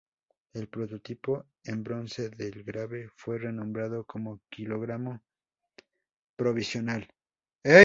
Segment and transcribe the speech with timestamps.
[0.53, 5.21] El prototipo en bronce del grave fue renombrado como kilogramo
[6.35, 7.07] provisional.